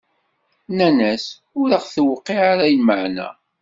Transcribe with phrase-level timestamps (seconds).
[0.71, 1.25] Nnan-as:
[1.59, 3.29] Ur aɣ-d-tewqiɛ ara lmeɛna!